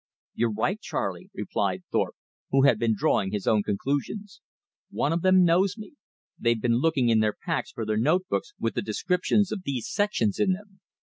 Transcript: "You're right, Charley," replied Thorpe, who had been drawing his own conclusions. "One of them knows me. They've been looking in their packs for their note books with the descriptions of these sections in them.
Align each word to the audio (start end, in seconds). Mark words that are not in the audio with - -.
"You're 0.33 0.51
right, 0.53 0.79
Charley," 0.81 1.29
replied 1.31 1.83
Thorpe, 1.91 2.15
who 2.49 2.63
had 2.63 2.79
been 2.79 2.95
drawing 2.97 3.31
his 3.31 3.45
own 3.45 3.61
conclusions. 3.61 4.41
"One 4.89 5.13
of 5.13 5.21
them 5.21 5.43
knows 5.43 5.77
me. 5.77 5.93
They've 6.39 6.59
been 6.59 6.79
looking 6.79 7.09
in 7.09 7.19
their 7.19 7.37
packs 7.45 7.69
for 7.71 7.85
their 7.85 7.97
note 7.97 8.25
books 8.27 8.55
with 8.59 8.73
the 8.73 8.81
descriptions 8.81 9.51
of 9.51 9.61
these 9.63 9.87
sections 9.87 10.39
in 10.39 10.53
them. 10.53 10.79